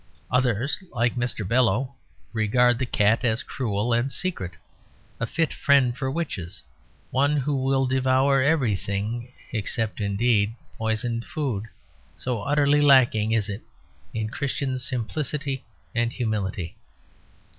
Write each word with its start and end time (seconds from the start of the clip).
Others, 0.31 0.83
like 0.91 1.13
Mr. 1.15 1.47
Belloc, 1.47 1.95
regard 2.33 2.79
the 2.79 2.87
cat 2.87 3.23
as 3.23 3.43
cruel 3.43 3.93
and 3.93 4.11
secret, 4.11 4.53
a 5.19 5.27
fit 5.27 5.53
friend 5.53 5.95
for 5.95 6.09
witches; 6.09 6.63
one 7.11 7.37
who 7.37 7.55
will 7.55 7.85
devour 7.85 8.41
everything, 8.41 9.31
except, 9.53 10.01
indeed, 10.01 10.55
poisoned 10.75 11.23
food, 11.23 11.65
"so 12.15 12.41
utterly 12.41 12.81
lacking 12.81 13.31
is 13.33 13.47
it 13.47 13.61
in 14.11 14.27
Christian 14.27 14.79
simplicity 14.79 15.65
and 15.93 16.11
humility." 16.11 16.77